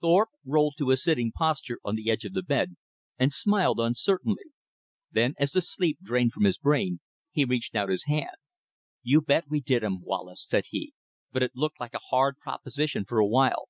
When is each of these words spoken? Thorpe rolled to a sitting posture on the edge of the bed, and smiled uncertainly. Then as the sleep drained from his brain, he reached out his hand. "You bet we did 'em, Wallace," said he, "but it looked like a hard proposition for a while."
Thorpe 0.00 0.28
rolled 0.44 0.76
to 0.78 0.92
a 0.92 0.96
sitting 0.96 1.32
posture 1.32 1.80
on 1.84 1.96
the 1.96 2.08
edge 2.08 2.24
of 2.24 2.34
the 2.34 2.42
bed, 2.44 2.76
and 3.18 3.32
smiled 3.32 3.80
uncertainly. 3.80 4.52
Then 5.10 5.34
as 5.40 5.50
the 5.50 5.60
sleep 5.60 5.98
drained 6.00 6.32
from 6.34 6.44
his 6.44 6.56
brain, 6.56 7.00
he 7.32 7.44
reached 7.44 7.74
out 7.74 7.88
his 7.88 8.04
hand. 8.04 8.36
"You 9.02 9.20
bet 9.20 9.50
we 9.50 9.58
did 9.60 9.82
'em, 9.82 10.02
Wallace," 10.02 10.46
said 10.46 10.66
he, 10.70 10.94
"but 11.32 11.42
it 11.42 11.56
looked 11.56 11.80
like 11.80 11.94
a 11.94 12.06
hard 12.10 12.36
proposition 12.38 13.04
for 13.04 13.18
a 13.18 13.26
while." 13.26 13.68